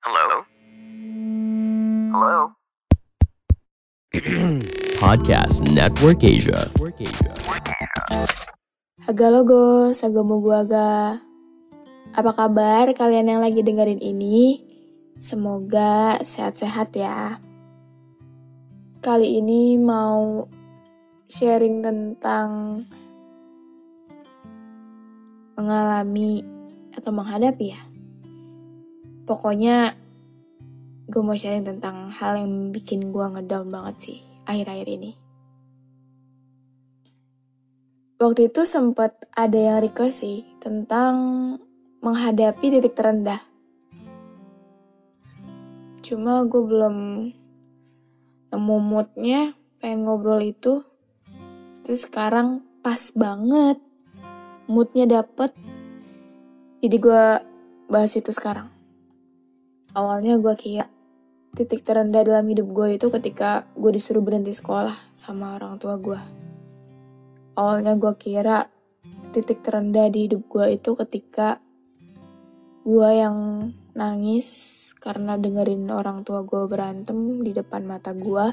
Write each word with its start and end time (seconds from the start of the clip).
Hello? 0.00 0.48
Hello? 2.08 2.56
Podcast 5.04 5.60
Network 5.76 6.24
Asia. 6.24 6.64
Aga 9.04 9.26
logo, 9.28 9.92
sagamo 9.92 10.40
gua 10.40 10.64
aga. 10.64 11.20
Apa 12.16 12.32
kabar 12.32 12.88
kalian 12.96 13.28
yang 13.28 13.40
lagi 13.44 13.60
dengerin 13.60 14.00
ini? 14.00 14.64
Semoga 15.20 16.16
sehat-sehat 16.24 16.96
ya. 16.96 17.36
Kali 19.04 19.36
ini 19.36 19.76
mau 19.76 20.48
sharing 21.28 21.84
tentang 21.84 22.48
mengalami 25.60 26.40
atau 26.96 27.12
menghadapi 27.12 27.76
ya. 27.76 27.89
Pokoknya 29.30 29.94
gue 31.06 31.22
mau 31.22 31.38
sharing 31.38 31.62
tentang 31.62 32.10
hal 32.10 32.42
yang 32.42 32.74
bikin 32.74 33.14
gue 33.14 33.22
ngedown 33.30 33.70
banget 33.70 33.96
sih 34.02 34.18
akhir-akhir 34.42 34.90
ini. 34.90 35.14
Waktu 38.18 38.50
itu 38.50 38.66
sempat 38.66 39.30
ada 39.30 39.54
yang 39.54 39.78
request 39.86 40.26
sih 40.26 40.42
tentang 40.58 41.14
menghadapi 42.02 42.74
titik 42.74 42.98
terendah. 42.98 43.38
Cuma 46.02 46.42
gue 46.50 46.62
belum 46.66 46.96
nemu 48.50 48.76
moodnya 48.82 49.54
pengen 49.78 50.10
ngobrol 50.10 50.42
itu. 50.42 50.82
Terus 51.86 52.02
sekarang 52.02 52.66
pas 52.82 53.14
banget 53.14 53.78
moodnya 54.66 55.22
dapet. 55.22 55.54
Jadi 56.82 56.96
gue 56.98 57.24
bahas 57.86 58.10
itu 58.18 58.34
sekarang. 58.34 58.79
Awalnya 59.90 60.38
gue 60.38 60.54
kira 60.54 60.86
titik 61.50 61.82
terendah 61.82 62.22
dalam 62.22 62.46
hidup 62.46 62.70
gue 62.70 62.94
itu 62.94 63.10
ketika 63.10 63.66
gue 63.74 63.90
disuruh 63.90 64.22
berhenti 64.22 64.54
sekolah 64.54 64.94
sama 65.10 65.58
orang 65.58 65.82
tua 65.82 65.98
gue. 65.98 66.20
Awalnya 67.58 67.98
gue 67.98 68.14
kira 68.14 68.70
titik 69.34 69.66
terendah 69.66 70.06
di 70.06 70.30
hidup 70.30 70.46
gue 70.46 70.78
itu 70.78 70.94
ketika 70.94 71.58
gue 72.86 73.10
yang 73.18 73.70
nangis 73.98 74.46
karena 75.02 75.34
dengerin 75.34 75.90
orang 75.90 76.22
tua 76.22 76.46
gue 76.46 76.70
berantem 76.70 77.42
di 77.42 77.50
depan 77.50 77.82
mata 77.82 78.14
gue. 78.14 78.46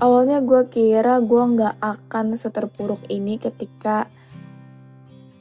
Awalnya 0.00 0.44
gue 0.44 0.68
kira 0.68 1.16
gue 1.24 1.42
nggak 1.56 1.80
akan 1.80 2.36
seterpuruk 2.36 3.04
ini 3.08 3.40
ketika 3.40 4.08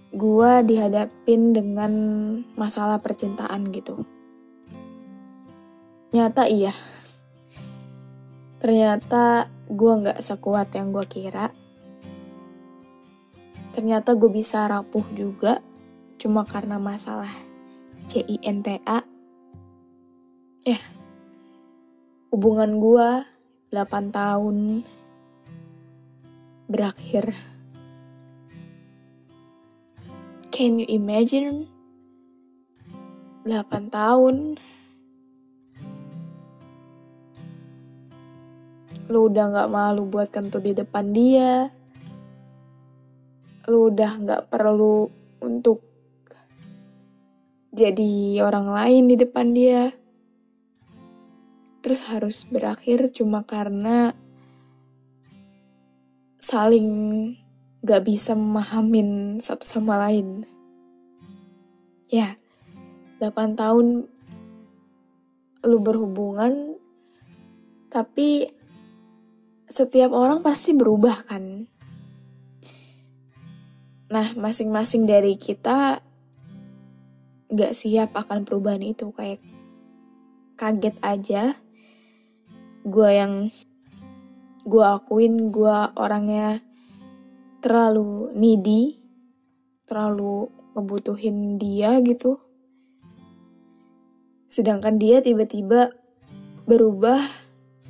gue 0.10 0.52
dihadapin 0.66 1.54
dengan 1.54 1.94
masalah 2.58 2.98
percintaan 2.98 3.70
gitu. 3.70 4.06
Nyata 6.10 6.50
iya. 6.50 6.74
Ternyata 8.58 9.46
gue 9.70 9.94
nggak 10.02 10.20
sekuat 10.20 10.74
yang 10.74 10.90
gue 10.90 11.06
kira. 11.06 11.54
Ternyata 13.78 14.18
gue 14.18 14.32
bisa 14.34 14.66
rapuh 14.66 15.06
juga 15.14 15.62
cuma 16.18 16.44
karena 16.44 16.82
masalah 16.82 17.32
CINTA. 18.10 19.06
Ya, 20.66 20.82
hubungan 22.34 22.82
gue 22.82 23.10
8 23.70 24.10
tahun 24.10 24.82
berakhir. 26.66 27.59
Can 30.60 30.76
you 30.76 30.92
imagine? 30.92 31.72
8 33.48 33.96
tahun. 33.96 34.60
Lu 39.08 39.32
udah 39.32 39.56
gak 39.56 39.72
malu 39.72 40.04
buat 40.12 40.28
kentut 40.28 40.60
di 40.60 40.76
depan 40.76 41.16
dia. 41.16 41.72
Lu 43.72 43.88
udah 43.88 44.12
gak 44.20 44.52
perlu 44.52 45.08
untuk 45.40 45.80
jadi 47.72 48.44
orang 48.44 48.68
lain 48.68 49.04
di 49.08 49.16
depan 49.16 49.56
dia. 49.56 49.96
Terus 51.80 52.04
harus 52.12 52.44
berakhir 52.44 53.08
cuma 53.16 53.48
karena 53.48 54.12
saling 56.44 56.92
gak 57.80 58.04
bisa 58.04 58.36
memahamin 58.36 59.40
satu 59.40 59.64
sama 59.64 59.96
lain. 60.08 60.44
Ya, 62.12 62.36
8 63.24 63.56
tahun 63.56 64.10
lu 65.64 65.78
berhubungan, 65.84 66.76
tapi 67.92 68.52
setiap 69.70 70.12
orang 70.12 70.42
pasti 70.44 70.76
berubah 70.76 71.24
kan. 71.24 71.70
Nah, 74.10 74.28
masing-masing 74.34 75.06
dari 75.06 75.38
kita 75.38 76.02
gak 77.50 77.74
siap 77.78 78.18
akan 78.18 78.44
perubahan 78.44 78.82
itu. 78.82 79.14
Kayak 79.14 79.40
kaget 80.58 80.96
aja. 81.06 81.44
Gue 82.84 83.10
yang 83.14 83.54
gue 84.66 84.86
akuin 84.86 85.54
gue 85.54 85.78
orangnya 85.96 86.66
terlalu 87.60 88.32
needy, 88.36 89.04
terlalu 89.84 90.48
ngebutuhin 90.76 91.60
dia 91.60 92.00
gitu. 92.00 92.40
Sedangkan 94.50 94.98
dia 94.98 95.20
tiba-tiba 95.20 95.94
berubah 96.66 97.20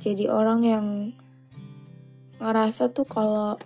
jadi 0.00 0.32
orang 0.32 0.60
yang 0.64 0.86
ngerasa 2.40 2.88
tuh 2.90 3.04
kalau 3.04 3.60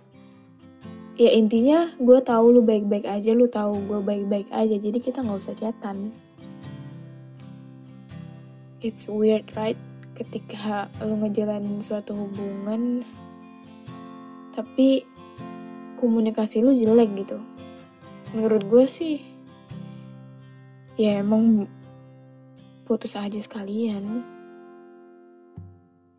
ya 1.15 1.31
intinya 1.31 1.95
gue 1.95 2.19
tahu 2.19 2.59
lu 2.59 2.61
baik-baik 2.61 3.07
aja, 3.07 3.31
lu 3.31 3.47
tahu 3.47 3.79
gue 3.87 3.99
baik-baik 4.03 4.51
aja, 4.51 4.75
jadi 4.75 4.99
kita 4.99 5.23
nggak 5.23 5.39
usah 5.39 5.55
chatan. 5.55 6.11
It's 8.83 9.07
weird, 9.07 9.47
right? 9.55 9.79
Ketika 10.13 10.91
lu 11.01 11.17
ngejalanin 11.23 11.79
suatu 11.79 12.13
hubungan, 12.13 13.07
tapi 14.51 15.07
komunikasi 15.95 16.61
lu 16.61 16.75
jelek 16.75 17.11
gitu. 17.25 17.39
Menurut 18.35 18.63
gue 18.67 18.85
sih, 18.85 19.23
ya 20.99 21.23
emang 21.23 21.67
putus 22.85 23.15
aja 23.15 23.39
sekalian. 23.39 24.23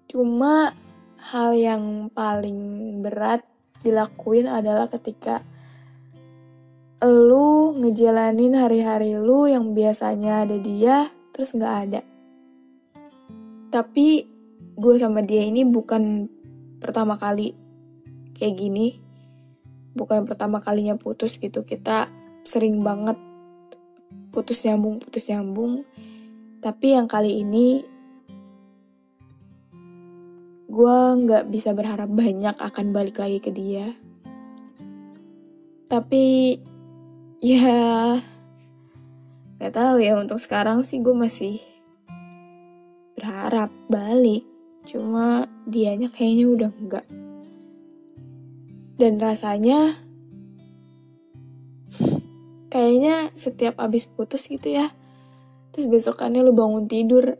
Cuma 0.09 0.73
hal 1.21 1.51
yang 1.55 2.09
paling 2.11 2.59
berat 3.05 3.45
dilakuin 3.85 4.49
adalah 4.49 4.89
ketika 4.89 5.45
lu 7.05 7.77
ngejalanin 7.77 8.57
hari-hari 8.57 9.15
lu 9.21 9.47
yang 9.47 9.77
biasanya 9.77 10.49
ada 10.49 10.57
dia, 10.57 11.13
terus 11.37 11.53
nggak 11.53 11.75
ada. 11.87 12.01
Tapi 13.69 14.25
gue 14.77 14.95
sama 14.97 15.21
dia 15.21 15.45
ini 15.45 15.65
bukan 15.69 16.29
pertama 16.81 17.17
kali 17.17 17.53
kayak 18.37 18.57
gini 18.57 19.06
bukan 19.97 20.28
pertama 20.28 20.60
kalinya 20.60 20.95
putus 21.01 21.41
gitu. 21.41 21.65
Kita 21.65 22.13
sering 22.45 22.84
banget 22.84 23.16
putus 24.31 24.63
nyambung 24.69 25.01
putus 25.01 25.27
nyambung. 25.33 25.83
Tapi 26.60 26.87
yang 26.93 27.09
kali 27.09 27.41
ini 27.41 27.81
gue 30.69 30.98
nggak 31.25 31.48
bisa 31.48 31.72
berharap 31.72 32.13
banyak 32.13 32.53
akan 32.53 32.87
balik 32.93 33.16
lagi 33.16 33.41
ke 33.41 33.48
dia. 33.48 33.97
Tapi 35.89 36.60
ya 37.41 38.21
nggak 39.57 39.72
tahu 39.72 39.97
ya 40.04 40.21
untuk 40.21 40.37
sekarang 40.37 40.84
sih 40.84 41.01
gue 41.01 41.16
masih 41.16 41.57
berharap 43.16 43.72
balik. 43.89 44.45
Cuma 44.84 45.48
dianya 45.65 46.13
kayaknya 46.13 46.47
udah 46.47 46.71
enggak 46.77 47.26
dan 48.97 49.21
rasanya 49.21 49.93
kayaknya 52.72 53.33
setiap 53.37 53.77
abis 53.81 54.09
putus 54.09 54.48
gitu 54.48 54.72
ya 54.72 54.89
terus 55.72 55.93
besokannya 55.93 56.41
lu 56.41 56.57
bangun 56.57 56.89
tidur 56.89 57.37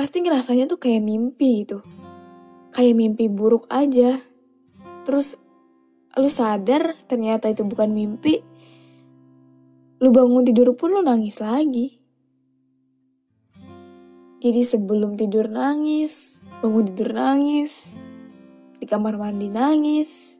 pasti 0.00 0.24
ngerasanya 0.24 0.64
tuh 0.64 0.80
kayak 0.80 1.04
mimpi 1.04 1.66
gitu. 1.66 1.84
Kayak 2.72 2.96
mimpi 2.96 3.28
buruk 3.28 3.68
aja. 3.68 4.16
Terus 5.04 5.36
lu 6.16 6.32
sadar 6.32 6.96
ternyata 7.04 7.52
itu 7.52 7.62
bukan 7.62 7.92
mimpi 7.92 8.42
lu 10.00 10.16
bangun 10.16 10.42
tidur 10.48 10.72
pun 10.72 10.96
lu 10.96 11.04
nangis 11.04 11.36
lagi. 11.44 12.00
Jadi 14.40 14.64
sebelum 14.64 15.20
tidur 15.20 15.52
nangis 15.52 16.40
bangun 16.64 16.88
tidur 16.88 17.12
nangis 17.12 17.92
di 18.80 18.88
kamar 18.88 19.20
mandi 19.20 19.52
nangis 19.52 20.39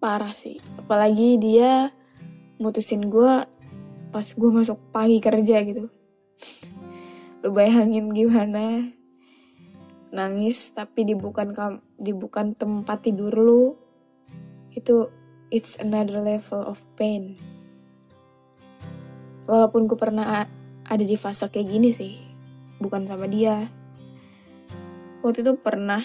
parah 0.00 0.32
sih. 0.32 0.58
Apalagi 0.80 1.36
dia 1.36 1.92
mutusin 2.56 3.12
gue 3.12 3.44
pas 4.10 4.26
gue 4.26 4.50
masuk 4.50 4.80
pagi 4.90 5.20
kerja 5.20 5.62
gitu. 5.62 5.92
Lu 7.44 7.48
bayangin 7.52 8.10
gimana? 8.10 8.90
Nangis 10.10 10.72
tapi 10.74 11.06
di 11.06 11.14
bukan 11.14 11.54
kam 11.54 11.84
di 12.00 12.10
bukan 12.16 12.56
tempat 12.56 13.06
tidur 13.06 13.30
lu. 13.36 13.76
Itu 14.72 15.12
it's 15.52 15.76
another 15.78 16.24
level 16.24 16.64
of 16.64 16.80
pain. 16.96 17.36
Walaupun 19.46 19.86
gue 19.86 19.98
pernah 20.00 20.48
ada 20.90 21.04
di 21.04 21.14
fase 21.14 21.46
kayak 21.46 21.68
gini 21.68 21.90
sih 21.94 22.18
bukan 22.80 23.04
sama 23.04 23.28
dia. 23.28 23.68
Waktu 25.20 25.44
itu 25.44 25.52
pernah 25.60 26.00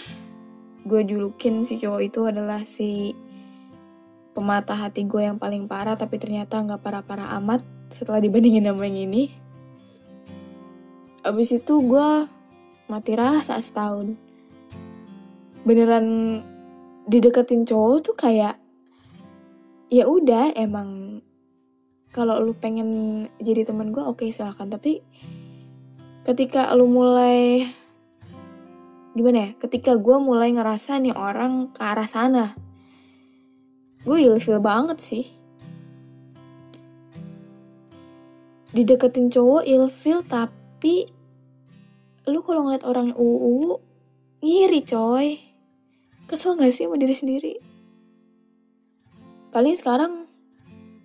gue 0.86 1.02
julukin 1.08 1.66
si 1.66 1.80
cowok 1.82 2.02
itu 2.04 2.22
adalah 2.28 2.62
si 2.68 3.16
pematah 4.36 4.76
hati 4.76 5.08
gue 5.08 5.24
yang 5.24 5.40
paling 5.40 5.72
parah 5.72 5.96
tapi 5.96 6.20
ternyata 6.20 6.60
nggak 6.60 6.84
parah-parah 6.84 7.40
amat 7.40 7.64
setelah 7.88 8.20
dibandingin 8.20 8.68
sama 8.68 8.84
yang 8.84 9.08
ini. 9.08 9.32
Abis 11.24 11.56
itu 11.56 11.80
gue 11.80 12.10
mati 12.92 13.16
rasa 13.16 13.58
setahun. 13.64 14.20
Beneran 15.64 16.06
dideketin 17.08 17.64
cowok 17.64 18.12
tuh 18.12 18.16
kayak 18.20 18.60
ya 19.90 20.06
udah 20.06 20.52
emang 20.60 21.22
kalau 22.10 22.42
lu 22.42 22.52
pengen 22.58 22.90
jadi 23.40 23.64
teman 23.64 23.96
gue 23.96 24.02
oke 24.02 24.26
okay, 24.26 24.34
silahkan 24.34 24.68
tapi 24.68 25.06
ketika 26.26 26.74
lu 26.74 26.90
mulai 26.90 27.70
gimana 29.14 29.38
ya 29.38 29.50
ketika 29.62 29.94
gue 29.96 30.18
mulai 30.18 30.52
ngerasa 30.52 30.98
nih 31.00 31.14
orang 31.14 31.72
ke 31.72 31.80
arah 31.80 32.10
sana 32.10 32.58
gue 34.06 34.18
ilfil 34.22 34.62
banget 34.62 35.02
sih. 35.02 35.26
Dideketin 38.70 39.34
cowok 39.34 39.66
ilfil 39.66 40.22
tapi 40.30 41.10
lu 42.30 42.40
kalau 42.46 42.70
ngeliat 42.70 42.86
orang 42.86 43.18
uu 43.18 43.82
ngiri 44.46 44.86
coy. 44.86 45.42
Kesel 46.26 46.58
gak 46.58 46.74
sih 46.74 46.86
sama 46.86 46.98
diri 46.98 47.14
sendiri? 47.18 47.54
Paling 49.54 49.78
sekarang 49.78 50.26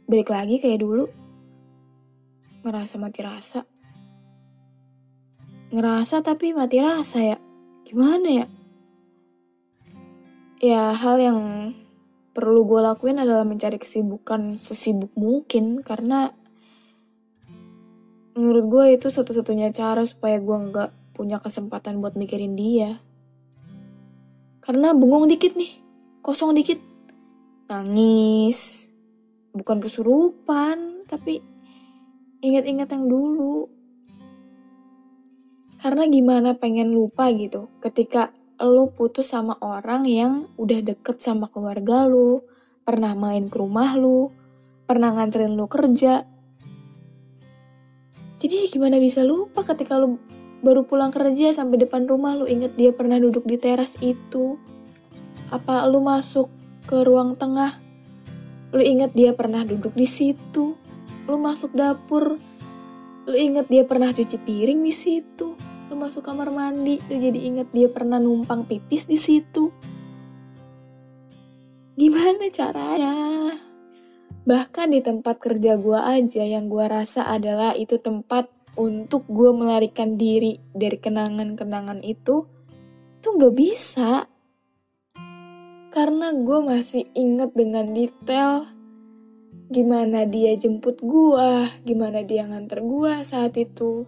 balik 0.08 0.32
lagi 0.32 0.60
kayak 0.60 0.80
dulu. 0.80 1.08
Ngerasa 2.64 3.00
mati 3.00 3.20
rasa. 3.24 3.64
Ngerasa 5.70 6.20
tapi 6.20 6.52
mati 6.52 6.82
rasa 6.82 7.18
ya. 7.20 7.38
Gimana 7.86 8.28
ya? 8.28 8.46
Ya 10.60 10.92
hal 10.92 11.16
yang 11.20 11.38
perlu 12.30 12.62
gue 12.62 12.80
lakuin 12.80 13.18
adalah 13.18 13.42
mencari 13.42 13.76
kesibukan 13.76 14.56
sesibuk 14.56 15.10
mungkin 15.18 15.82
karena 15.82 16.30
menurut 18.38 18.64
gue 18.70 18.84
itu 18.96 19.10
satu-satunya 19.10 19.74
cara 19.74 20.06
supaya 20.06 20.38
gue 20.38 20.56
nggak 20.70 20.90
punya 21.12 21.36
kesempatan 21.42 22.00
buat 22.00 22.16
mikirin 22.16 22.56
dia. 22.56 22.96
Karena 24.64 24.96
bengong 24.96 25.28
dikit 25.28 25.52
nih, 25.58 25.68
kosong 26.24 26.56
dikit, 26.56 26.78
nangis, 27.68 28.88
bukan 29.52 29.82
kesurupan, 29.82 31.04
tapi 31.04 31.44
ingat-ingat 32.40 32.88
yang 32.94 33.04
dulu. 33.10 33.68
Karena 35.80 36.08
gimana 36.08 36.56
pengen 36.56 36.92
lupa 36.92 37.28
gitu, 37.36 37.68
ketika 37.84 38.32
lo 38.68 38.92
putus 38.92 39.32
sama 39.32 39.56
orang 39.64 40.04
yang 40.04 40.32
udah 40.60 40.84
deket 40.84 41.16
sama 41.16 41.48
keluarga 41.48 42.04
lo, 42.04 42.44
pernah 42.84 43.16
main 43.16 43.48
ke 43.48 43.56
rumah 43.56 43.96
lo, 43.96 44.28
pernah 44.84 45.16
nganterin 45.16 45.56
lo 45.56 45.64
kerja. 45.64 46.28
Jadi 48.40 48.56
gimana 48.68 49.00
bisa 49.00 49.24
lupa 49.24 49.64
ketika 49.64 49.96
lo 49.96 50.20
baru 50.60 50.84
pulang 50.84 51.08
kerja 51.08 51.56
sampai 51.56 51.80
depan 51.80 52.04
rumah 52.04 52.36
lo 52.36 52.44
inget 52.44 52.76
dia 52.76 52.92
pernah 52.92 53.16
duduk 53.16 53.48
di 53.48 53.56
teras 53.56 53.96
itu. 54.04 54.60
Apa 55.48 55.88
lo 55.88 56.04
masuk 56.04 56.52
ke 56.84 57.00
ruang 57.00 57.32
tengah, 57.32 57.80
lo 58.76 58.80
inget 58.84 59.16
dia 59.16 59.32
pernah 59.32 59.64
duduk 59.64 59.96
di 59.96 60.04
situ. 60.04 60.76
Lo 61.24 61.36
masuk 61.40 61.72
dapur, 61.72 62.36
lo 63.24 63.36
inget 63.36 63.72
dia 63.72 63.88
pernah 63.88 64.12
cuci 64.12 64.36
piring 64.36 64.84
di 64.84 64.92
situ 64.92 65.49
lu 65.90 65.98
masuk 65.98 66.22
kamar 66.22 66.54
mandi, 66.54 67.02
lu 67.10 67.18
jadi 67.18 67.34
inget 67.50 67.68
dia 67.74 67.90
pernah 67.90 68.22
numpang 68.22 68.62
pipis 68.62 69.10
di 69.10 69.18
situ. 69.18 69.74
Gimana 71.98 72.46
caranya? 72.54 73.14
Bahkan 74.46 74.94
di 74.94 75.02
tempat 75.02 75.42
kerja 75.42 75.74
gue 75.74 75.98
aja 75.98 76.46
yang 76.46 76.70
gue 76.70 76.86
rasa 76.86 77.26
adalah 77.26 77.74
itu 77.74 77.98
tempat 77.98 78.46
untuk 78.78 79.26
gue 79.26 79.50
melarikan 79.50 80.14
diri 80.14 80.62
dari 80.70 80.94
kenangan-kenangan 80.94 82.06
itu, 82.06 82.46
tuh 83.18 83.32
gak 83.34 83.54
bisa. 83.58 84.30
Karena 85.90 86.30
gue 86.30 86.58
masih 86.62 87.10
inget 87.18 87.50
dengan 87.50 87.90
detail 87.90 88.70
gimana 89.74 90.22
dia 90.22 90.54
jemput 90.54 91.02
gue, 91.02 91.50
gimana 91.82 92.22
dia 92.22 92.46
nganter 92.46 92.78
gue 92.78 93.26
saat 93.26 93.58
itu 93.58 94.06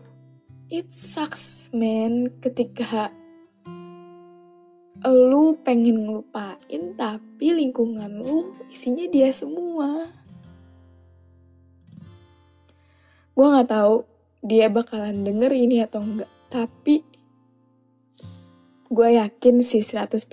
it 0.73 0.89
sucks 0.89 1.69
man 1.77 2.33
ketika 2.41 3.13
lu 5.05 5.61
pengen 5.61 6.09
ngelupain 6.09 6.97
tapi 6.97 7.53
lingkungan 7.53 8.25
lu 8.25 8.57
isinya 8.73 9.05
dia 9.13 9.29
semua. 9.37 10.09
Gue 13.37 13.47
nggak 13.53 13.69
tahu 13.69 14.09
dia 14.41 14.73
bakalan 14.73 15.21
denger 15.21 15.53
ini 15.53 15.85
atau 15.85 16.01
enggak 16.01 16.33
tapi 16.49 17.05
gue 18.89 19.09
yakin 19.21 19.61
sih 19.61 19.85
100% 19.85 20.25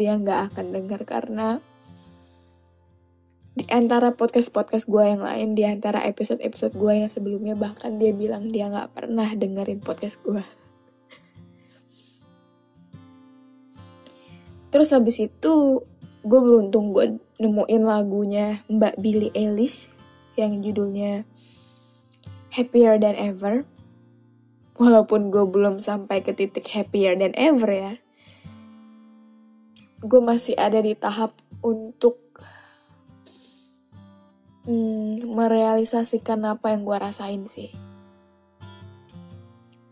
dia 0.00 0.16
nggak 0.16 0.56
akan 0.56 0.66
denger 0.72 1.04
karena 1.04 1.60
di 3.52 3.68
antara 3.68 4.16
podcast-podcast 4.16 4.88
gue 4.88 5.04
yang 5.04 5.20
lain, 5.20 5.52
di 5.52 5.68
antara 5.68 6.00
episode-episode 6.08 6.72
gue 6.72 7.04
yang 7.04 7.10
sebelumnya, 7.12 7.52
bahkan 7.52 8.00
dia 8.00 8.16
bilang 8.16 8.48
dia 8.48 8.72
gak 8.72 8.96
pernah 8.96 9.28
dengerin 9.28 9.84
podcast 9.84 10.16
gue. 10.24 10.40
Terus 14.72 14.88
habis 14.96 15.20
itu, 15.20 15.84
gue 16.24 16.40
beruntung 16.40 16.96
gue 16.96 17.20
nemuin 17.36 17.82
lagunya 17.84 18.64
Mbak 18.72 18.94
Billie 18.96 19.34
Eilish 19.36 19.92
yang 20.40 20.64
judulnya 20.64 21.28
Happier 22.56 22.96
Than 22.96 23.20
Ever. 23.20 23.68
Walaupun 24.80 25.28
gue 25.28 25.44
belum 25.44 25.76
sampai 25.76 26.24
ke 26.24 26.32
titik 26.32 26.64
happier 26.72 27.12
than 27.12 27.36
ever 27.36 27.68
ya. 27.68 27.92
Gue 30.00 30.24
masih 30.24 30.56
ada 30.56 30.80
di 30.80 30.96
tahap 30.96 31.36
untuk 31.60 32.21
hmm, 34.66 35.26
merealisasikan 35.26 36.42
apa 36.46 36.74
yang 36.74 36.82
gue 36.86 36.98
rasain 36.98 37.44
sih. 37.46 37.70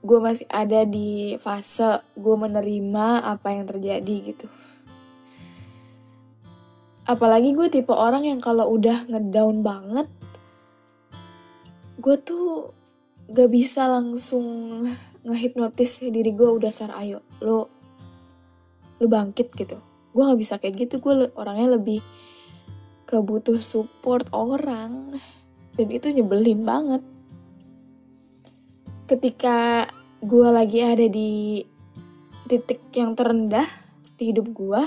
Gue 0.01 0.19
masih 0.19 0.49
ada 0.49 0.89
di 0.89 1.37
fase 1.37 2.01
gue 2.17 2.37
menerima 2.37 3.25
apa 3.25 3.53
yang 3.53 3.69
terjadi 3.69 4.17
gitu. 4.33 4.49
Apalagi 7.05 7.53
gue 7.53 7.69
tipe 7.69 7.93
orang 7.93 8.25
yang 8.25 8.39
kalau 8.39 8.71
udah 8.71 9.05
ngedown 9.11 9.67
banget, 9.67 10.07
gue 12.01 12.17
tuh 12.17 12.73
gak 13.31 13.51
bisa 13.53 13.87
langsung 13.87 14.45
ngehipnotis 15.27 16.01
diri 16.01 16.33
gue 16.33 16.49
udah 16.49 16.73
sar 16.73 16.91
ayo 16.97 17.21
lo 17.45 17.69
lo 18.99 19.07
bangkit 19.07 19.53
gitu 19.53 19.79
gue 20.11 20.23
gak 20.25 20.41
bisa 20.41 20.55
kayak 20.57 20.89
gitu 20.89 20.99
gue 20.99 21.29
orangnya 21.37 21.77
lebih 21.77 22.01
kebutuh 23.11 23.59
support 23.59 24.31
orang 24.31 25.19
dan 25.75 25.89
itu 25.91 26.15
nyebelin 26.15 26.63
banget. 26.63 27.03
Ketika 29.11 29.91
gue 30.23 30.49
lagi 30.55 30.79
ada 30.79 31.11
di 31.11 31.59
titik 32.47 32.95
yang 32.95 33.19
terendah 33.19 33.67
di 34.15 34.31
hidup 34.31 34.47
gue 34.55 34.83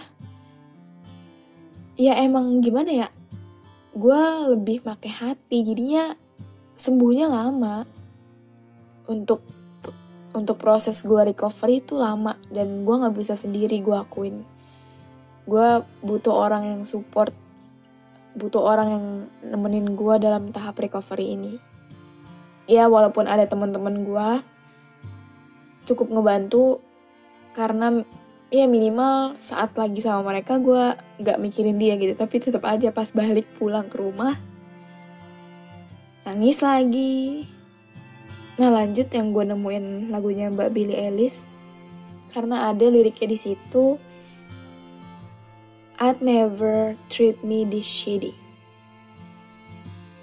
ya 2.00 2.20
emang 2.22 2.60
gimana 2.60 2.92
ya 2.92 3.08
gue 3.94 4.22
lebih 4.56 4.82
pakai 4.82 5.12
hati 5.12 5.62
jadinya 5.68 6.16
sembuhnya 6.80 7.28
lama. 7.30 7.86
Untuk 9.04 9.44
untuk 10.34 10.58
proses 10.58 11.04
gue 11.06 11.30
recovery 11.30 11.84
itu 11.84 11.94
lama 12.00 12.40
dan 12.50 12.88
gue 12.88 12.96
nggak 12.96 13.14
bisa 13.14 13.36
sendiri 13.38 13.84
gue 13.84 13.94
akuin. 13.94 14.42
Gue 15.44 15.84
butuh 16.02 16.34
orang 16.34 16.64
yang 16.64 16.82
support 16.88 17.43
butuh 18.34 18.62
orang 18.62 18.88
yang 18.90 19.06
nemenin 19.54 19.94
gue 19.94 20.16
dalam 20.22 20.50
tahap 20.50 20.82
recovery 20.82 21.38
ini. 21.38 21.54
Ya 22.66 22.88
walaupun 22.88 23.28
ada 23.30 23.46
teman-teman 23.46 24.06
gue 24.08 24.30
cukup 25.84 26.08
ngebantu 26.10 26.80
karena 27.52 28.02
ya 28.54 28.66
minimal 28.70 29.36
saat 29.36 29.76
lagi 29.76 30.00
sama 30.00 30.32
mereka 30.32 30.58
gue 30.62 30.96
nggak 31.20 31.42
mikirin 31.42 31.76
dia 31.76 32.00
gitu 32.00 32.16
tapi 32.16 32.40
tetap 32.40 32.64
aja 32.70 32.94
pas 32.96 33.10
balik 33.12 33.50
pulang 33.60 33.90
ke 33.92 34.00
rumah 34.00 34.38
nangis 36.24 36.64
lagi. 36.64 37.44
Nah 38.56 38.70
lanjut 38.72 39.12
yang 39.12 39.36
gue 39.36 39.44
nemuin 39.44 40.14
lagunya 40.14 40.48
Mbak 40.48 40.70
Billie 40.72 40.96
Eilish 40.96 41.44
karena 42.32 42.72
ada 42.72 42.86
liriknya 42.88 43.28
di 43.28 43.38
situ 43.38 44.00
I'd 46.00 46.22
never 46.22 46.98
treat 47.12 47.42
me 47.46 47.66
this 47.68 47.86
shitty 47.86 48.34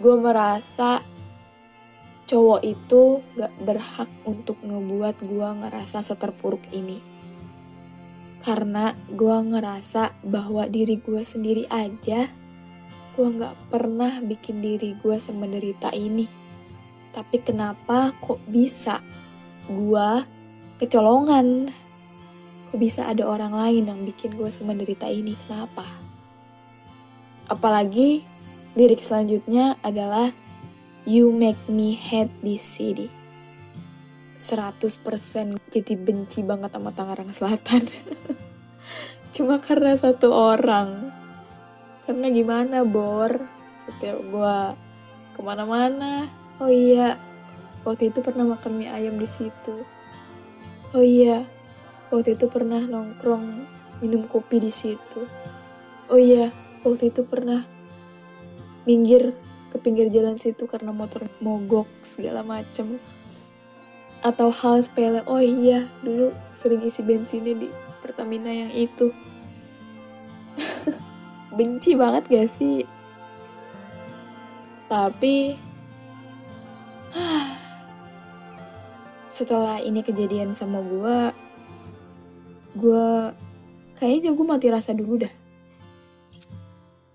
gue 0.00 0.16
merasa 0.16 1.04
cowok 2.30 2.60
itu 2.64 3.20
gak 3.36 3.52
berhak 3.60 4.10
untuk 4.24 4.56
ngebuat 4.64 5.20
gue 5.22 5.48
ngerasa 5.60 6.00
seterpuruk 6.00 6.62
ini 6.72 7.02
karena 8.40 8.96
gue 9.12 9.36
ngerasa 9.52 10.24
bahwa 10.24 10.64
diri 10.64 10.96
gue 10.96 11.20
sendiri 11.20 11.68
aja 11.68 12.40
gue 13.20 13.28
gak 13.36 13.68
pernah 13.68 14.22
bikin 14.24 14.64
diri 14.64 14.96
gue 14.96 15.16
semenderita 15.20 15.92
ini. 15.92 16.24
Tapi 17.12 17.36
kenapa 17.42 18.14
kok 18.16 18.40
bisa 18.48 19.02
gue 19.68 20.10
kecolongan? 20.80 21.68
Bisa 22.70 23.10
ada 23.10 23.26
orang 23.26 23.54
lain 23.54 23.90
yang 23.90 24.00
bikin 24.06 24.38
gue 24.38 24.46
semenderita 24.50 25.10
ini? 25.10 25.34
Kenapa? 25.46 25.86
Apalagi 27.50 28.22
lirik 28.78 29.02
selanjutnya 29.02 29.78
adalah 29.82 30.30
You 31.08 31.32
make 31.32 31.58
me 31.66 31.96
hate 31.96 32.30
this 32.44 32.62
city. 32.62 33.10
100% 34.36 35.58
jadi 35.68 35.94
benci 35.96 36.44
banget 36.46 36.70
sama 36.72 36.92
Tangerang 36.92 37.32
Selatan. 37.32 37.82
Cuma 39.34 39.58
karena 39.58 39.96
satu 39.96 40.30
orang 40.30 41.20
karena 42.10 42.26
gimana 42.34 42.82
bor 42.82 43.30
setiap 43.78 44.18
gue 44.18 44.58
ke 45.30 45.40
mana-mana 45.46 46.26
oh 46.58 46.66
iya 46.66 47.14
waktu 47.86 48.10
itu 48.10 48.18
pernah 48.18 48.50
makan 48.50 48.82
mie 48.82 48.90
ayam 48.90 49.14
di 49.14 49.30
situ 49.30 49.86
oh 50.90 51.04
iya 51.06 51.46
waktu 52.10 52.34
itu 52.34 52.50
pernah 52.50 52.82
nongkrong 52.82 53.64
minum 54.02 54.26
kopi 54.26 54.58
di 54.58 54.72
situ. 54.74 55.22
Oh 56.10 56.18
iya 56.18 56.50
waktu 56.82 57.14
itu 57.14 57.22
pernah 57.22 57.62
minggir 58.84 59.30
ke 59.70 59.78
pinggir 59.78 60.10
jalan 60.10 60.34
situ 60.34 60.66
karena 60.66 60.90
motor 60.90 61.22
mogok 61.38 61.86
segala 62.02 62.42
macem. 62.42 62.98
Atau 64.20 64.52
hal 64.52 64.82
sepele 64.82 65.24
oh 65.24 65.40
iya 65.40 65.86
dulu 66.02 66.34
sering 66.52 66.82
isi 66.84 67.00
bensinnya 67.00 67.54
di 67.54 67.68
Pertamina 68.02 68.50
yang 68.50 68.74
itu. 68.74 69.14
Benci 71.56 71.94
banget 71.94 72.26
gak 72.26 72.50
sih? 72.50 72.84
Tapi 74.90 75.54
setelah 79.36 79.78
ini 79.78 80.02
kejadian 80.02 80.58
sama 80.58 80.82
gue, 80.82 81.18
gue 82.80 83.06
kayaknya 84.00 84.32
gue 84.32 84.46
mati 84.48 84.72
rasa 84.72 84.96
dulu 84.96 85.20
dah. 85.28 85.34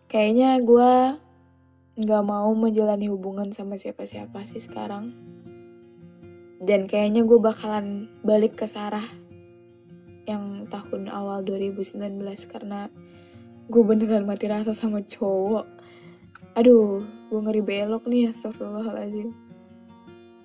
Kayaknya 0.05 0.61
gue 0.61 0.91
nggak 2.05 2.23
mau 2.23 2.53
menjalani 2.53 3.09
hubungan 3.09 3.49
sama 3.49 3.75
siapa-siapa 3.81 4.45
sih 4.45 4.61
sekarang. 4.61 5.11
Dan 6.61 6.85
kayaknya 6.85 7.25
gue 7.25 7.41
bakalan 7.41 8.05
balik 8.21 8.61
ke 8.61 8.69
Sarah 8.69 9.03
yang 10.29 10.69
tahun 10.69 11.09
awal 11.09 11.41
2019 11.45 11.97
karena 12.49 12.89
gue 13.65 13.81
beneran 13.81 14.29
mati 14.29 14.45
rasa 14.45 14.77
sama 14.77 15.01
cowok 15.01 15.65
aduh 16.53 17.01
gue 17.01 17.39
ngeri 17.41 17.61
belok 17.65 18.05
nih 18.05 18.29
astagfirullahaladzim 18.29 19.33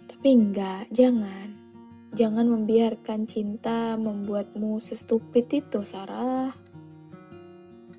tapi 0.08 0.28
enggak 0.32 0.88
jangan 0.88 1.59
jangan 2.10 2.46
membiarkan 2.50 3.30
cinta 3.30 3.94
membuatmu 3.94 4.82
sestupid 4.82 5.46
itu 5.50 5.86
Sarah. 5.86 6.50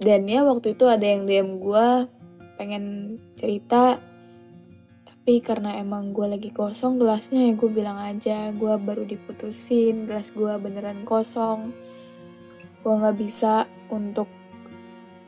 Dan 0.02 0.26
ya 0.26 0.42
waktu 0.42 0.74
itu 0.74 0.90
ada 0.90 1.06
yang 1.06 1.30
DM 1.30 1.62
gue 1.62 1.88
pengen 2.58 3.18
cerita. 3.38 4.02
Tapi 5.06 5.38
karena 5.46 5.78
emang 5.78 6.12
gue 6.12 6.26
lagi 6.26 6.50
kosong 6.50 6.98
gelasnya 6.98 7.46
ya 7.46 7.54
gue 7.54 7.70
bilang 7.70 8.02
aja 8.02 8.50
gue 8.50 8.74
baru 8.82 9.06
diputusin 9.06 10.10
gelas 10.10 10.34
gue 10.34 10.50
beneran 10.58 11.06
kosong. 11.06 11.70
Gue 12.82 12.94
nggak 12.98 13.18
bisa 13.22 13.70
untuk 13.94 14.26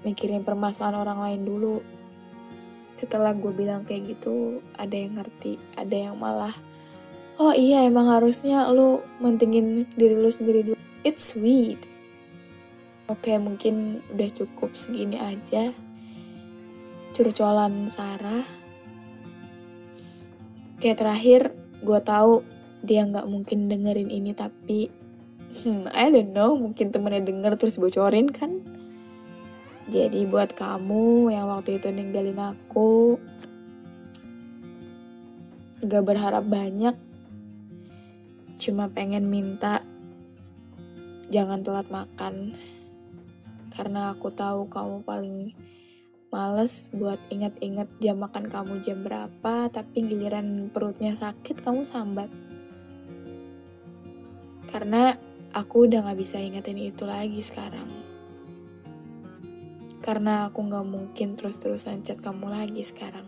mikirin 0.04 0.44
permasalahan 0.44 1.00
orang 1.00 1.20
lain 1.22 1.42
dulu. 1.46 1.78
Setelah 2.98 3.34
gue 3.34 3.54
bilang 3.54 3.86
kayak 3.86 4.18
gitu, 4.18 4.62
ada 4.78 4.94
yang 4.94 5.18
ngerti, 5.18 5.58
ada 5.78 5.96
yang 6.10 6.16
malah, 6.18 6.54
oh 7.42 7.54
iya 7.54 7.86
emang 7.86 8.10
harusnya 8.10 8.70
lu 8.70 9.02
mentingin 9.24 9.88
diri 9.96 10.18
lu 10.18 10.30
sendiri 10.30 10.62
dulu. 10.74 10.80
It's 11.06 11.34
sweet. 11.34 11.82
Oke, 13.12 13.36
mungkin 13.38 14.00
udah 14.16 14.30
cukup 14.32 14.74
segini 14.74 15.20
aja. 15.20 15.76
Curcolan 17.14 17.92
Sarah. 17.92 18.46
Kayak 20.80 21.00
terakhir, 21.00 21.42
gue 21.84 22.00
tahu 22.00 22.44
dia 22.84 23.08
nggak 23.08 23.28
mungkin 23.28 23.72
dengerin 23.72 24.12
ini 24.12 24.36
tapi 24.36 24.92
hmm, 25.62 25.94
I 25.94 26.10
don't 26.10 26.34
know, 26.34 26.58
mungkin 26.58 26.90
temennya 26.90 27.24
denger 27.24 27.56
terus 27.56 27.78
bocorin 27.78 28.28
kan? 28.34 28.60
Jadi 29.88 30.26
buat 30.26 30.56
kamu 30.56 31.30
yang 31.30 31.52
waktu 31.52 31.78
itu 31.78 31.92
ninggalin 31.92 32.40
aku, 32.40 33.20
gak 35.84 36.04
berharap 36.08 36.48
banyak, 36.48 36.96
cuma 38.64 38.88
pengen 38.88 39.28
minta 39.28 39.84
jangan 41.28 41.60
telat 41.60 41.92
makan. 41.92 42.56
Karena 43.68 44.16
aku 44.16 44.32
tahu 44.32 44.72
kamu 44.72 45.04
paling 45.04 45.52
males 46.32 46.88
buat 46.96 47.20
inget-inget 47.28 47.92
jam 48.00 48.24
makan 48.24 48.48
kamu 48.48 48.80
jam 48.80 49.04
berapa, 49.04 49.68
tapi 49.68 50.08
giliran 50.08 50.72
perutnya 50.72 51.12
sakit 51.12 51.60
kamu 51.60 51.84
sambat. 51.84 52.32
Karena 54.72 55.20
aku 55.52 55.86
udah 55.86 56.08
gak 56.08 56.18
bisa 56.24 56.40
ingetin 56.40 56.80
itu 56.80 57.04
lagi 57.04 57.44
sekarang. 57.44 57.92
Karena 60.00 60.48
aku 60.48 60.64
gak 60.72 60.88
mungkin 60.88 61.36
terus-terusan 61.36 62.00
chat 62.02 62.24
kamu 62.24 62.48
lagi 62.48 62.82
sekarang. 62.82 63.28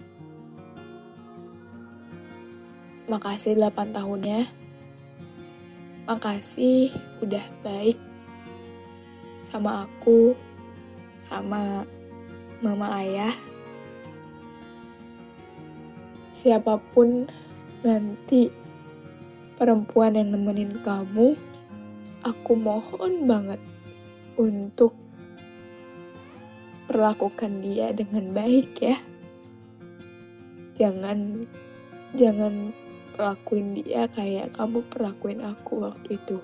Makasih 3.06 3.54
8 3.60 3.94
tahunnya. 3.94 4.65
Makasih 6.06 6.94
udah 7.26 7.42
baik 7.66 7.98
sama 9.42 9.90
aku, 9.90 10.38
sama 11.18 11.82
mama 12.62 12.94
ayah. 13.02 13.34
Siapa 16.30 16.78
pun 16.94 17.26
nanti 17.82 18.54
perempuan 19.58 20.14
yang 20.14 20.30
nemenin 20.38 20.78
kamu, 20.86 21.34
aku 22.22 22.54
mohon 22.54 23.26
banget 23.26 23.62
untuk 24.38 24.94
perlakukan 26.86 27.66
dia 27.66 27.90
dengan 27.98 28.30
baik 28.30 28.78
ya. 28.78 28.98
Jangan 30.78 31.50
jangan 32.14 32.85
perlakuin 33.16 33.80
dia 33.80 34.12
kayak 34.12 34.52
kamu 34.60 34.84
perlakuin 34.92 35.40
aku 35.40 35.88
waktu 35.88 36.20
itu. 36.20 36.44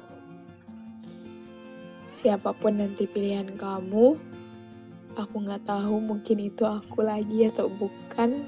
Siapa 2.08 2.56
pun 2.56 2.80
nanti 2.80 3.12
pilihan 3.12 3.60
kamu, 3.60 4.16
aku 5.20 5.36
nggak 5.36 5.68
tahu 5.68 6.00
mungkin 6.00 6.48
itu 6.48 6.64
aku 6.64 7.04
lagi 7.04 7.52
atau 7.52 7.68
bukan. 7.68 8.48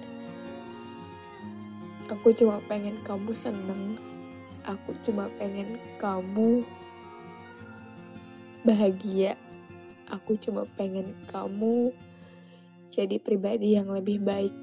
Aku 2.07 2.31
cuma 2.31 2.63
pengen 2.71 2.95
kamu 3.03 3.35
seneng. 3.35 3.99
Aku 4.63 4.95
cuma 5.03 5.27
pengen 5.35 5.75
kamu 5.99 6.63
bahagia. 8.63 9.35
Aku 10.07 10.39
cuma 10.39 10.63
pengen 10.79 11.11
kamu 11.27 11.91
jadi 12.87 13.19
pribadi 13.19 13.75
yang 13.75 13.91
lebih 13.91 14.23
baik 14.23 14.55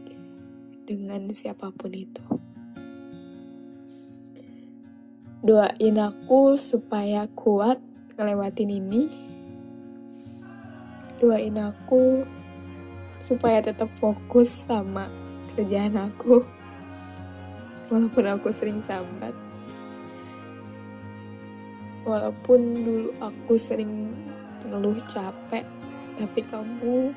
dengan 0.88 1.28
siapa 1.36 1.68
pun 1.76 1.92
itu. 1.92 2.39
Doain 5.40 5.96
aku 5.96 6.60
supaya 6.60 7.24
kuat 7.32 7.80
ngelewatin 8.20 8.76
ini. 8.76 9.08
Doain 11.16 11.56
aku 11.56 12.28
supaya 13.16 13.64
tetap 13.64 13.88
fokus 13.96 14.68
sama 14.68 15.08
kerjaan 15.56 15.96
aku. 15.96 16.44
Walaupun 17.88 18.24
aku 18.28 18.52
sering 18.52 18.84
sambat. 18.84 19.32
Walaupun 22.04 22.60
dulu 22.76 23.08
aku 23.24 23.56
sering 23.56 24.12
ngeluh 24.68 25.00
capek, 25.08 25.64
tapi 26.20 26.40
kamu 26.44 27.16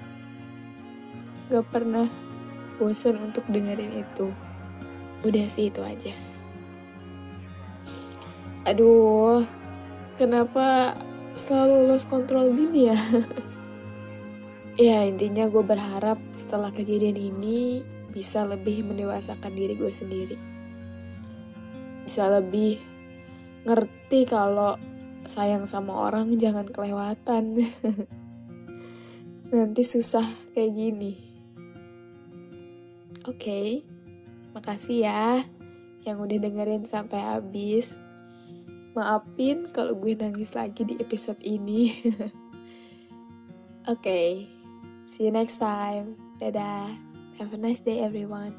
gak 1.52 1.68
pernah 1.76 2.08
bosan 2.80 3.20
untuk 3.20 3.44
dengerin 3.52 4.00
itu. 4.00 4.32
Udah 5.28 5.44
sih 5.52 5.68
itu 5.68 5.84
aja. 5.84 6.33
Aduh, 8.64 9.44
kenapa 10.16 10.96
selalu 11.36 11.92
lost 11.92 12.08
control 12.08 12.56
gini 12.56 12.88
ya? 12.88 13.00
ya 14.88 15.04
intinya 15.04 15.52
gue 15.52 15.60
berharap 15.68 16.16
setelah 16.32 16.72
kejadian 16.72 17.20
ini 17.20 17.84
bisa 18.14 18.48
lebih 18.48 18.88
mendewasakan 18.88 19.52
diri 19.52 19.76
gue 19.76 19.92
sendiri. 19.92 20.38
Bisa 22.08 22.32
lebih 22.32 22.80
ngerti 23.68 24.32
kalau 24.32 24.80
sayang 25.28 25.68
sama 25.68 26.08
orang 26.08 26.32
jangan 26.40 26.70
kelewatan. 26.72 27.68
Nanti 29.52 29.84
susah 29.84 30.24
kayak 30.56 30.72
gini. 30.72 31.14
Oke, 33.24 33.40
okay, 33.40 33.68
makasih 34.56 35.04
ya 35.04 35.44
yang 36.04 36.20
udah 36.20 36.38
dengerin 36.40 36.84
sampai 36.84 37.20
habis. 37.24 38.03
Maafin 38.94 39.74
kalau 39.74 39.98
gue 39.98 40.14
nangis 40.14 40.54
lagi 40.54 40.86
di 40.86 40.94
episode 41.02 41.42
ini. 41.42 41.90
Oke, 43.90 43.90
okay, 43.90 44.28
see 45.02 45.26
you 45.26 45.34
next 45.34 45.58
time. 45.58 46.14
Dadah. 46.38 46.94
Have 47.42 47.50
a 47.50 47.58
nice 47.58 47.82
day 47.82 48.06
everyone. 48.06 48.54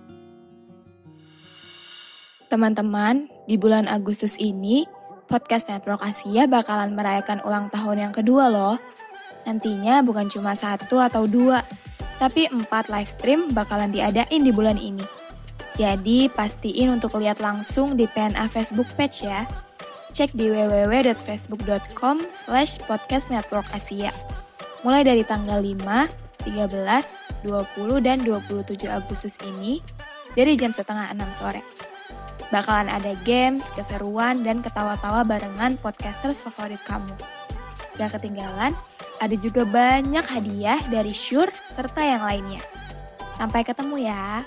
Teman-teman, 2.50 3.31
di 3.47 3.55
bulan 3.55 3.87
Agustus 3.87 4.35
ini, 4.43 4.83
Podcast 5.31 5.71
Network 5.71 6.03
Asia 6.03 6.50
bakalan 6.50 6.99
merayakan 6.99 7.38
ulang 7.47 7.71
tahun 7.71 8.11
yang 8.11 8.14
kedua 8.14 8.50
loh. 8.50 8.75
Nantinya 9.47 10.03
bukan 10.03 10.26
cuma 10.35 10.59
satu 10.59 10.99
atau 10.99 11.31
dua, 11.31 11.62
tapi 12.19 12.50
empat 12.50 12.91
live 12.91 13.07
stream 13.07 13.55
bakalan 13.55 13.95
diadain 13.95 14.43
di 14.43 14.50
bulan 14.50 14.83
ini. 14.83 15.07
Jadi 15.79 16.26
pastiin 16.26 16.91
untuk 16.91 17.23
lihat 17.23 17.38
langsung 17.38 17.95
di 17.95 18.11
PNA 18.11 18.50
Facebook 18.50 18.91
page 18.99 19.23
ya 19.23 19.47
cek 20.14 20.30
di 20.38 20.47
www.facebook.com 20.47 22.16
slash 22.30 22.78
podcast 22.87 23.35
network 23.35 23.66
Asia. 23.75 24.14
Mulai 24.87 25.02
dari 25.02 25.26
tanggal 25.26 25.59
5, 25.59 26.47
13, 26.47 27.42
20, 27.42 28.06
dan 28.06 28.23
27 28.23 28.87
Agustus 28.87 29.35
ini 29.42 29.83
dari 30.38 30.54
jam 30.54 30.71
setengah 30.71 31.11
6 31.18 31.38
sore. 31.42 31.66
Bakalan 32.54 32.87
ada 32.87 33.18
games, 33.26 33.66
keseruan, 33.75 34.47
dan 34.47 34.62
ketawa-tawa 34.62 35.26
barengan 35.26 35.75
podcasters 35.83 36.47
favorit 36.47 36.78
kamu. 36.87 37.11
Gak 37.99 38.14
ketinggalan, 38.14 38.71
ada 39.18 39.35
juga 39.35 39.66
banyak 39.66 40.23
hadiah 40.23 40.78
dari 40.94 41.11
Shure 41.11 41.50
serta 41.75 41.99
yang 42.06 42.23
lainnya. 42.23 42.62
Sampai 43.35 43.66
ketemu 43.66 44.06
ya. 44.06 44.47